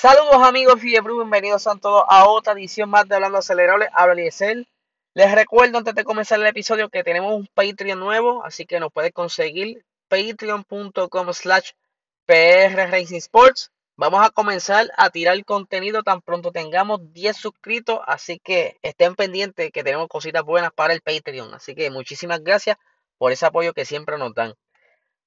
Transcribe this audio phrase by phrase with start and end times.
[0.00, 3.88] Saludos amigos Fiebre, bienvenidos a todos a otra edición más de Hablando Acelerable.
[3.92, 4.68] Habla Liesel.
[5.12, 8.92] Les recuerdo antes de comenzar el episodio que tenemos un Patreon nuevo, así que nos
[8.92, 11.72] puedes conseguir patreon.com slash
[12.28, 13.72] Sports.
[13.96, 19.72] Vamos a comenzar a tirar contenido tan pronto tengamos 10 suscritos, así que estén pendientes
[19.72, 21.54] que tenemos cositas buenas para el Patreon.
[21.54, 22.76] Así que muchísimas gracias
[23.16, 24.54] por ese apoyo que siempre nos dan.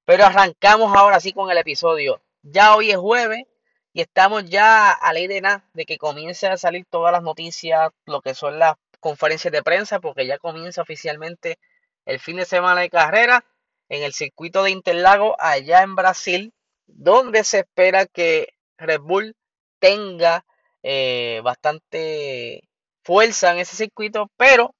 [0.06, 2.22] Pero arrancamos ahora sí con el episodio.
[2.42, 3.44] Ya hoy es jueves
[3.92, 5.42] y estamos ya a ley de
[5.74, 10.00] de que comience a salir todas las noticias, lo que son las conferencias de prensa,
[10.00, 11.58] porque ya comienza oficialmente
[12.06, 13.44] el fin de semana de carrera
[13.88, 16.54] en el circuito de Interlago allá en Brasil,
[16.86, 19.36] donde se espera que Red Bull
[19.78, 20.44] tenga
[20.82, 22.62] eh, bastante
[23.02, 24.74] fuerza en ese circuito, pero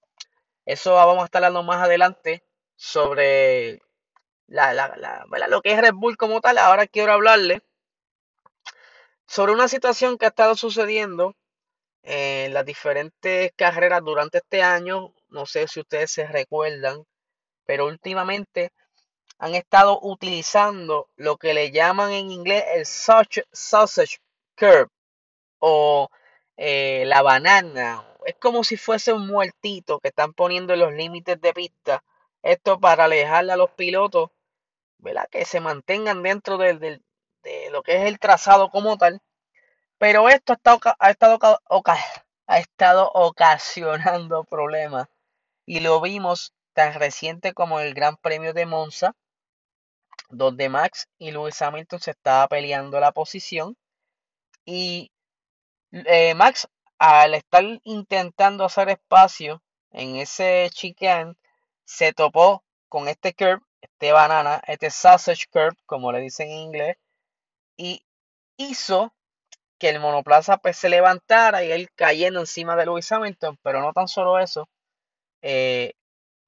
[0.65, 2.43] eso vamos a estar hablando más adelante
[2.77, 3.81] sobre
[4.47, 4.73] la,
[5.49, 6.59] lo que es Red Bull como tal.
[6.59, 7.63] Ahora quiero hablarle
[9.33, 11.35] sobre una situación que ha estado sucediendo
[12.03, 15.15] en las diferentes carreras durante este año.
[15.31, 17.07] No sé si ustedes se recuerdan,
[17.65, 18.73] pero últimamente
[19.39, 24.19] han estado utilizando lo que le llaman en inglés el sausage,
[24.55, 24.89] curve
[25.61, 26.11] o
[26.59, 28.07] eh, la banana.
[28.27, 32.05] Es como si fuese un muertito que están poniendo en los límites de pista.
[32.43, 34.31] Esto para alejarle a los pilotos,
[34.99, 35.27] ¿verdad?
[35.31, 36.59] Que se mantengan dentro
[37.43, 39.21] de lo que es el trazado como tal.
[39.99, 41.39] Pero esto ha estado, ha estado,
[42.47, 45.09] ha estado ocasionando problemas.
[45.67, 49.15] Y lo vimos tan reciente como el Gran Premio de Monza,
[50.29, 53.77] donde Max y Lewis Hamilton se estaba peleando la posición
[54.65, 55.11] y
[55.93, 56.69] eh, Max
[56.99, 61.35] al estar intentando hacer espacio en ese chicane
[61.85, 66.97] se topó con este curve, este banana, este sausage curve como le dicen en inglés
[67.83, 68.05] y
[68.57, 69.13] hizo
[69.77, 73.93] que el monoplaza pues se levantara y él cayendo encima de Lewis Hamilton, pero no
[73.93, 74.69] tan solo eso,
[75.43, 75.95] eh,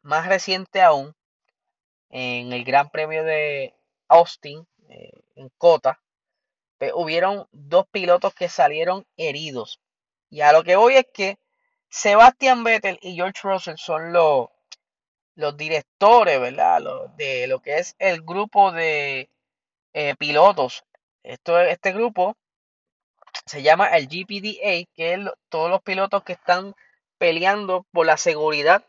[0.02, 1.12] más reciente aún,
[2.10, 3.74] en el Gran Premio de
[4.06, 6.00] Austin, eh, en Cota,
[6.78, 9.80] pues, hubieron dos pilotos que salieron heridos.
[10.30, 11.38] Y a lo que voy es que
[11.88, 14.50] Sebastian Vettel y George Russell son los,
[15.34, 16.80] los directores, ¿verdad?
[17.16, 19.28] de lo que es el grupo de
[19.94, 20.84] eh, pilotos.
[21.24, 22.36] Esto, este grupo
[23.46, 26.74] se llama el GPDA, que es todos los pilotos que están
[27.18, 28.84] peleando por la seguridad,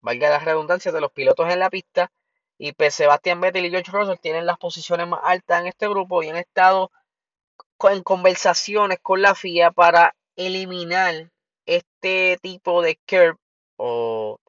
[0.00, 2.10] valga la redundancia, de los pilotos en la pista.
[2.58, 6.22] Y pues Sebastián Vettel y George Russell tienen las posiciones más altas en este grupo
[6.22, 6.90] y han estado
[7.84, 11.30] en conversaciones con la FIA para eliminar
[11.66, 13.38] este tipo de curve
[13.76, 14.40] o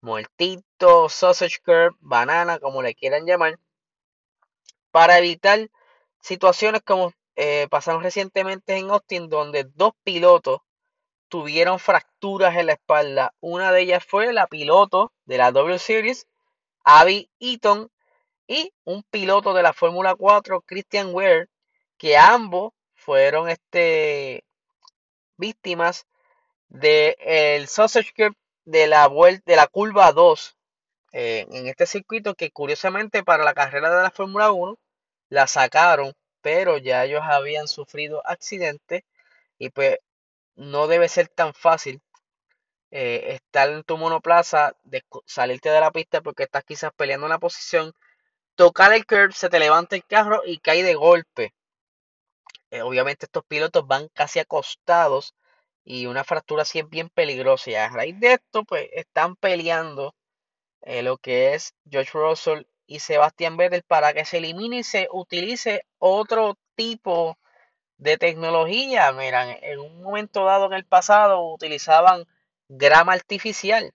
[0.00, 3.58] muertito, sausage curve, banana, como le quieran llamar,
[4.92, 5.68] para evitar
[6.28, 10.60] situaciones como eh, pasaron recientemente en Austin, donde dos pilotos
[11.28, 13.34] tuvieron fracturas en la espalda.
[13.40, 16.26] Una de ellas fue la piloto de la W Series
[16.84, 17.90] Abby Eaton
[18.46, 21.48] y un piloto de la Fórmula 4, Christian Ware,
[21.98, 24.44] que ambos fueron este,
[25.36, 26.06] víctimas
[26.68, 28.12] del el sausage
[28.64, 30.56] de la, vuelta, de la curva 2
[31.12, 34.78] eh, en este circuito que curiosamente para la carrera de la Fórmula 1
[35.28, 39.02] la sacaron, pero ya ellos habían sufrido accidentes
[39.58, 39.98] y pues
[40.56, 42.02] no debe ser tan fácil
[42.90, 47.30] eh, estar en tu monoplaza, de salirte de la pista porque estás quizás peleando en
[47.30, 47.92] la posición,
[48.56, 51.54] tocar el curb, se te levanta el carro y cae de golpe.
[52.70, 55.34] Eh, obviamente estos pilotos van casi acostados
[55.84, 57.70] y una fractura así es bien peligrosa.
[57.70, 60.14] Y a raíz de esto, pues están peleando
[60.82, 65.08] eh, lo que es George Russell y Sebastian Vettel para que se elimine y se
[65.12, 67.38] utilice otro tipo
[67.98, 69.12] de tecnología.
[69.12, 72.24] Miran, en un momento dado en el pasado utilizaban
[72.68, 73.92] grama artificial.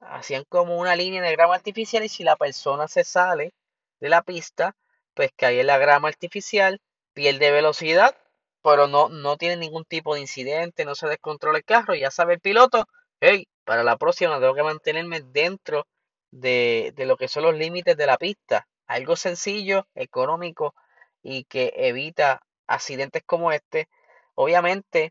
[0.00, 3.52] Hacían como una línea de grama artificial y si la persona se sale
[4.00, 4.74] de la pista,
[5.14, 6.80] pues cae en la grama artificial,
[7.12, 8.16] pierde velocidad,
[8.62, 11.94] pero no, no tiene ningún tipo de incidente, no se descontrola el carro.
[11.94, 12.86] Ya sabe el piloto,
[13.20, 15.86] hey, para la próxima tengo que mantenerme dentro
[16.34, 18.66] de, de lo que son los límites de la pista.
[18.86, 20.74] Algo sencillo, económico
[21.22, 23.88] y que evita accidentes como este.
[24.34, 25.10] Obviamente,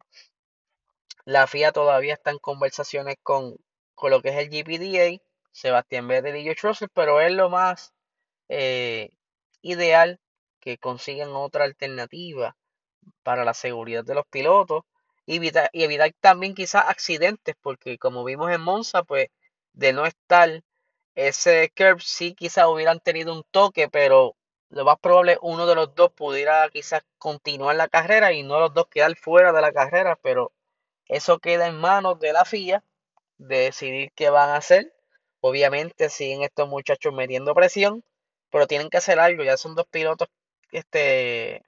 [1.26, 3.58] la FIA todavía está en conversaciones con,
[3.96, 5.22] con lo que es el GPDA,
[5.52, 7.94] Sebastián Vettel y George Russell, pero es lo más
[8.50, 9.12] eh,
[9.62, 10.20] ideal
[10.60, 12.56] que consigan otra alternativa
[13.24, 14.84] para la seguridad de los pilotos
[15.26, 19.28] y evitar, y evitar también quizás accidentes, porque como vimos en Monza, pues
[19.74, 20.64] de no estar
[21.16, 24.36] ese curve, sí quizás hubieran tenido un toque, pero
[24.70, 28.74] lo más probable uno de los dos pudiera quizás continuar la carrera y no los
[28.74, 30.52] dos quedar fuera de la carrera, pero
[31.08, 32.84] eso queda en manos de la FIA
[33.38, 34.94] de decidir qué van a hacer.
[35.42, 38.04] Obviamente siguen estos muchachos metiendo presión,
[38.50, 39.44] pero tienen que hacer algo.
[39.44, 40.30] Ya son dos pilotos
[40.72, 41.64] este,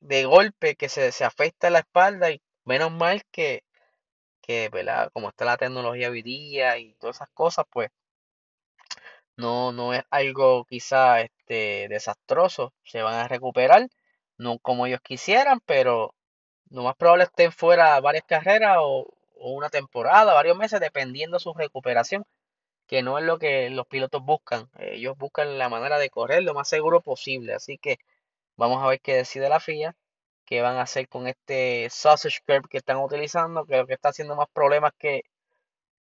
[0.00, 3.64] de golpe que se, se afecta la espalda y menos mal que,
[4.42, 4.70] que
[5.12, 7.90] como está la tecnología hoy día y todas esas cosas, pues
[9.38, 12.74] no, no es algo quizá este, desastroso.
[12.84, 13.88] Se van a recuperar,
[14.38, 16.14] no como ellos quisieran, pero
[16.70, 21.42] lo más probable estén fuera varias carreras o, o una temporada, varios meses, dependiendo de
[21.42, 22.24] su recuperación,
[22.88, 24.70] que no es lo que los pilotos buscan.
[24.78, 27.54] Ellos buscan la manera de correr lo más seguro posible.
[27.54, 27.98] Así que
[28.56, 29.96] vamos a ver qué decide la FIA,
[30.46, 34.10] qué van a hacer con este sausage curve que están utilizando, que lo que está
[34.10, 35.22] haciendo más problemas que,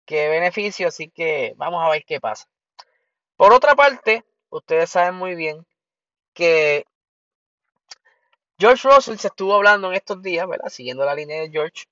[0.07, 0.89] que beneficios.
[0.95, 2.47] Así que vamos a ver qué pasa.
[3.41, 5.67] Por otra parte, ustedes saben muy bien
[6.35, 6.85] que
[8.59, 10.69] George Russell se estuvo hablando en estos días, ¿verdad?
[10.69, 11.87] Siguiendo la línea de George,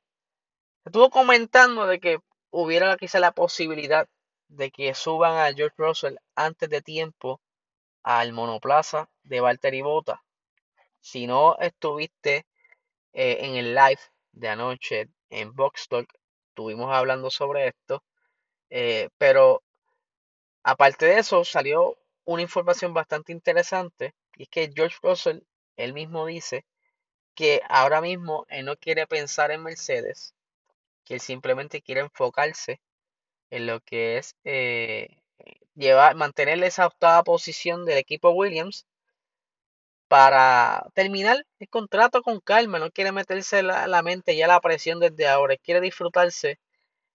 [0.84, 2.18] estuvo comentando de que
[2.50, 4.06] hubiera quizá la posibilidad
[4.48, 7.40] de que suban a George Russell antes de tiempo
[8.02, 10.22] al monoplaza de Valtteri Bota.
[11.00, 12.44] Si no estuviste
[13.14, 14.02] eh, en el live
[14.32, 16.12] de anoche en Box Talk,
[16.50, 18.04] estuvimos hablando sobre esto.
[18.68, 19.62] Eh, pero
[20.72, 24.14] aparte de eso, salió una información bastante interesante.
[24.36, 25.40] Y es que George Russell,
[25.76, 26.66] él mismo dice
[27.34, 30.34] que ahora mismo él no quiere pensar en Mercedes,
[31.04, 32.80] que él simplemente quiere enfocarse
[33.50, 35.18] en lo que es eh,
[35.74, 38.86] llevar, mantener esa octava posición del equipo Williams
[40.08, 42.78] para terminar el contrato con calma.
[42.78, 45.56] No quiere meterse la, la mente ya la presión desde ahora.
[45.56, 46.58] Quiere disfrutarse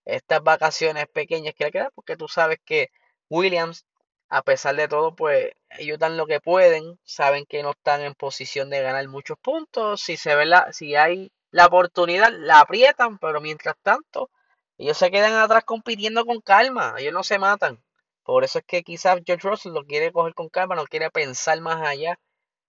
[0.05, 2.89] estas vacaciones pequeñas que le quedan porque tú sabes que
[3.33, 3.85] Williams,
[4.29, 6.99] a pesar de todo, pues ellos dan lo que pueden.
[7.03, 10.01] Saben que no están en posición de ganar muchos puntos.
[10.01, 14.29] Si se ve la, si hay la oportunidad, la aprietan, pero mientras tanto,
[14.77, 17.83] ellos se quedan atrás compitiendo con calma, ellos no se matan.
[18.23, 21.59] Por eso es que quizás George Russell lo quiere coger con calma, no quiere pensar
[21.61, 22.19] más allá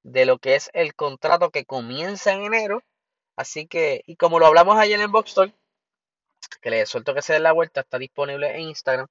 [0.03, 2.83] de lo que es el contrato que comienza en enero.
[3.37, 5.35] Así que, y como lo hablamos ayer en Box
[6.61, 9.07] que les suelto que se den la vuelta, está disponible en Instagram.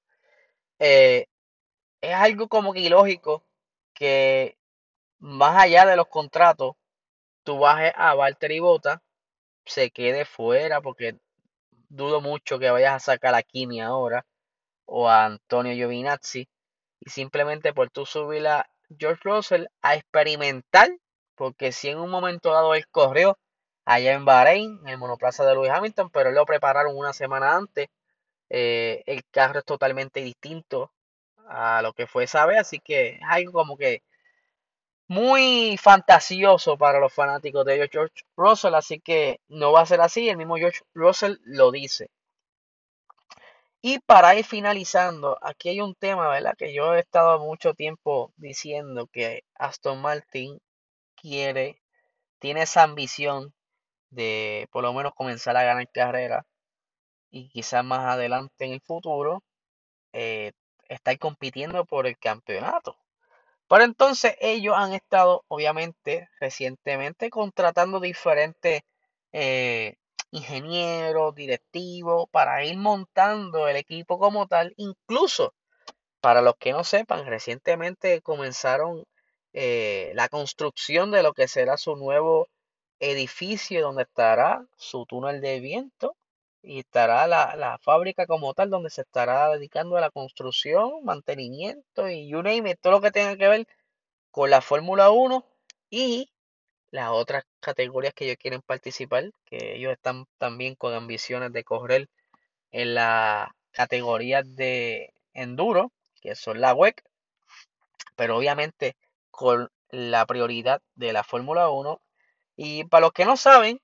[0.79, 1.27] Eh,
[2.03, 3.43] es algo como que ilógico
[3.93, 4.57] que
[5.19, 6.75] más allá de los contratos,
[7.43, 9.01] tú bajes a Valtteri Bota
[9.65, 11.17] se quede fuera, porque
[11.89, 14.25] dudo mucho que vayas a sacar a Kimi ahora
[14.85, 16.49] o a Antonio Giovinazzi
[16.99, 20.89] y simplemente por tú subir a George Russell a experimentar,
[21.35, 23.39] porque si en un momento dado él corrió
[23.85, 27.55] allá en Bahrein, en el monoplaza de Lewis Hamilton, pero él lo prepararon una semana
[27.55, 27.87] antes,
[28.49, 30.91] eh, el carro es totalmente distinto
[31.47, 34.03] a lo que fue esa vez, así que es algo como que
[35.07, 40.29] muy fantasioso para los fanáticos de George Russell, así que no va a ser así,
[40.29, 42.09] el mismo George Russell lo dice.
[43.81, 46.55] Y para ir finalizando, aquí hay un tema, ¿verdad?
[46.57, 50.59] Que yo he estado mucho tiempo diciendo que Aston Martin
[51.15, 51.81] quiere,
[52.39, 53.53] tiene esa ambición
[54.11, 56.45] de por lo menos comenzar a ganar carrera
[57.31, 59.43] y quizás más adelante en el futuro
[60.13, 60.53] eh,
[60.93, 62.97] estar compitiendo por el campeonato.
[63.67, 68.83] Pero entonces ellos han estado, obviamente, recientemente contratando diferentes
[69.31, 69.95] eh,
[70.31, 74.73] ingenieros, directivos, para ir montando el equipo como tal.
[74.77, 75.53] Incluso,
[76.21, 79.05] para los que no sepan, recientemente comenzaron
[79.53, 82.49] eh, la construcción de lo que será su nuevo
[82.99, 86.15] edificio donde estará su túnel de viento
[86.63, 92.09] y estará la, la, fábrica como tal donde se estará dedicando a la construcción, mantenimiento
[92.09, 93.67] y you name todo lo que tenga que ver
[94.31, 95.45] con la Fórmula 1
[95.89, 96.31] y
[96.91, 102.09] las otras categorías que ellos quieren participar, que ellos están también con ambiciones de correr
[102.71, 105.91] en la categoría de enduro,
[106.21, 107.03] que son la WEC,
[108.15, 108.95] pero obviamente
[109.31, 112.01] con la prioridad de la Fórmula 1.
[112.55, 113.81] Y para los que no saben,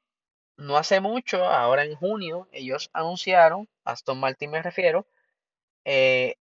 [0.60, 5.08] no hace mucho, ahora en junio, ellos anunciaron, Aston Martin me refiero,
[5.86, 6.36] eh,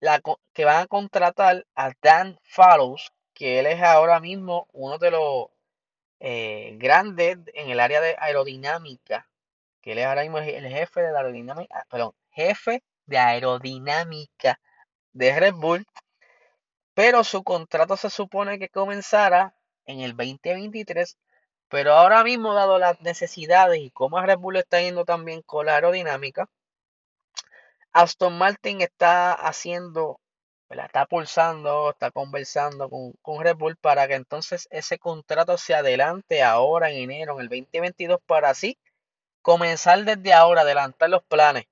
[0.00, 0.20] la,
[0.52, 5.48] que van a contratar a Dan Fallows, que él es ahora mismo uno de los
[6.20, 9.28] eh, grandes en el área de aerodinámica,
[9.82, 14.60] que él es ahora mismo el jefe de la aerodinámica, ah, perdón, jefe de aerodinámica
[15.12, 15.86] de Red Bull,
[16.94, 19.56] pero su contrato se supone que comenzara
[19.86, 21.18] en el 2023
[21.68, 25.74] pero ahora mismo, dado las necesidades y cómo Red Bull está yendo también con la
[25.74, 26.48] aerodinámica,
[27.92, 30.20] Aston Martin está haciendo
[30.70, 36.42] está pulsando, está conversando con, con Red Bull para que entonces ese contrato se adelante
[36.42, 38.78] ahora en enero, en el 2022, para así
[39.42, 41.66] comenzar desde ahora, adelantar los planes.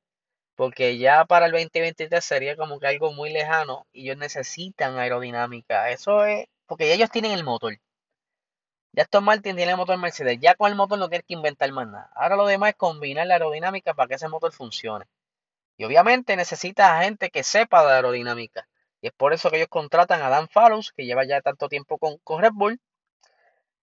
[0.56, 5.90] Porque ya para el 2023 sería como que algo muy lejano y ellos necesitan aerodinámica.
[5.90, 7.74] Eso es porque ellos tienen el motor.
[8.94, 10.38] Ya Aston Martin tiene el motor Mercedes.
[10.40, 12.10] Ya con el motor no tiene que inventar más nada.
[12.14, 15.06] Ahora lo demás es combinar la aerodinámica para que ese motor funcione.
[15.76, 18.68] Y obviamente necesita gente que sepa de aerodinámica.
[19.00, 21.98] Y es por eso que ellos contratan a Dan Fallows, que lleva ya tanto tiempo
[21.98, 22.80] con, con Red Bull.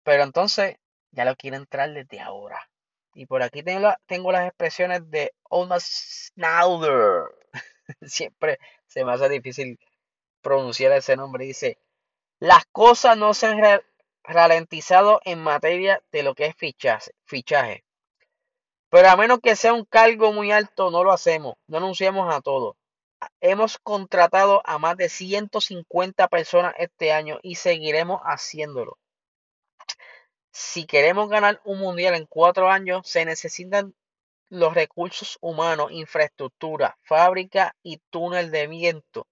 [0.05, 0.77] Pero entonces
[1.11, 2.71] ya lo quieren entrar desde ahora.
[3.15, 7.25] Y por aquí tengo, tengo las expresiones de Olmas Snauder.
[8.03, 9.79] Siempre se me hace difícil
[10.41, 11.45] pronunciar ese nombre.
[11.45, 11.79] Dice,
[12.39, 13.55] las cosas no se
[14.25, 16.57] ralentizado en materia de lo que es
[17.27, 17.85] fichaje.
[18.89, 21.55] Pero a menos que sea un cargo muy alto, no lo hacemos.
[21.67, 22.77] No anunciamos a todos.
[23.41, 28.99] Hemos contratado a más de 150 personas este año y seguiremos haciéndolo.
[30.53, 33.95] Si queremos ganar un mundial en cuatro años, se necesitan
[34.49, 39.27] los recursos humanos, infraestructura, fábrica y túnel de viento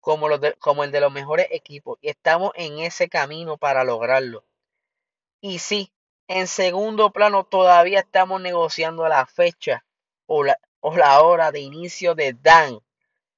[0.00, 0.28] como,
[0.58, 1.98] como el de los mejores equipos.
[2.00, 4.44] Y estamos en ese camino para lograrlo.
[5.40, 5.92] Y sí,
[6.28, 9.84] en segundo plano todavía estamos negociando la fecha
[10.26, 12.80] o la, o la hora de inicio de Dan.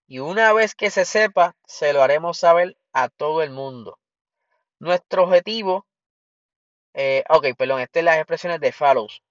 [0.06, 3.98] Y una vez que se sepa, se lo haremos saber a todo el mundo.
[4.78, 5.86] Nuestro objetivo,
[6.94, 9.22] eh, ok, perdón, estas son las expresiones de Fallows,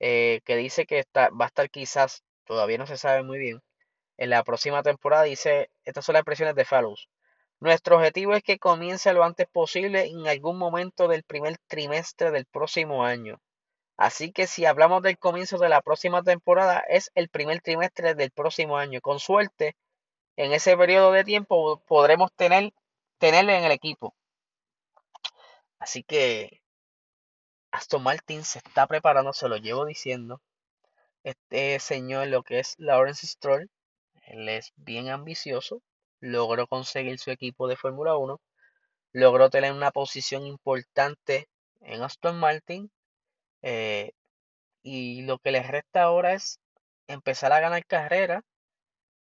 [0.00, 3.62] eh, que dice que está, va a estar quizás, todavía no se sabe muy bien,
[4.16, 5.24] en la próxima temporada.
[5.24, 7.08] Dice, estas son las expresiones de Fallows.
[7.60, 12.46] Nuestro objetivo es que comience lo antes posible en algún momento del primer trimestre del
[12.46, 13.40] próximo año.
[13.96, 18.30] Así que si hablamos del comienzo de la próxima temporada, es el primer trimestre del
[18.32, 19.00] próximo año.
[19.00, 19.76] Con suerte,
[20.36, 22.72] en ese periodo de tiempo podremos tener,
[23.18, 24.14] tenerle en el equipo.
[25.78, 26.60] Así que
[27.70, 30.40] Aston Martin se está preparando, se lo llevo diciendo.
[31.24, 33.70] Este señor, lo que es Lawrence Stroll,
[34.26, 35.82] él es bien ambicioso,
[36.20, 38.40] logró conseguir su equipo de Fórmula 1,
[39.12, 41.48] logró tener una posición importante
[41.80, 42.90] en Aston Martin
[43.62, 44.12] eh,
[44.82, 46.60] y lo que le resta ahora es
[47.08, 48.42] empezar a ganar carrera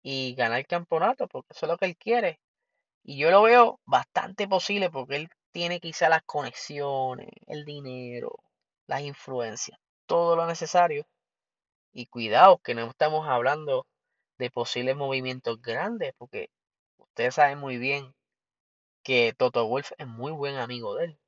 [0.02, 2.40] y ganar campeonato, porque eso es lo que él quiere.
[3.04, 8.38] Y yo lo veo bastante posible porque él tiene quizá las conexiones, el dinero,
[8.86, 11.06] las influencias, todo lo necesario.
[11.92, 13.86] Y cuidado que no estamos hablando
[14.38, 16.50] de posibles movimientos grandes, porque
[16.98, 18.14] ustedes saben muy bien
[19.02, 21.18] que Toto Wolf es muy buen amigo de él.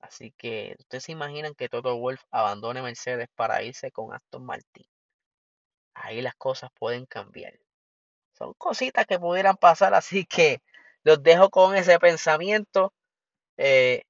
[0.00, 4.86] Así que ustedes se imaginan que Toto Wolf abandone Mercedes para irse con Aston Martin.
[5.94, 7.58] Ahí las cosas pueden cambiar.
[8.32, 10.62] Son cositas que pudieran pasar, así que
[11.02, 12.94] los dejo con ese pensamiento.
[13.58, 14.04] Eh,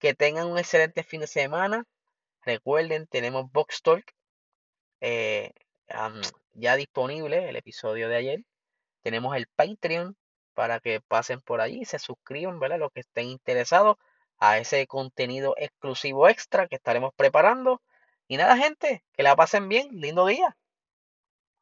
[0.00, 1.84] que tengan un excelente fin de semana.
[2.42, 4.04] Recuerden, tenemos Box Talk.
[5.00, 5.52] Eh,
[6.54, 8.44] ya disponible el episodio de ayer.
[9.02, 10.16] Tenemos el Patreon
[10.54, 12.78] para que pasen por allí y se suscriban, ¿verdad?
[12.78, 13.96] Los que estén interesados
[14.38, 17.82] a ese contenido exclusivo extra que estaremos preparando.
[18.28, 19.88] Y nada, gente, que la pasen bien.
[19.92, 20.56] Lindo día.